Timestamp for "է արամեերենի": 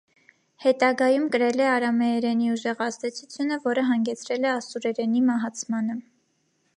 1.65-2.49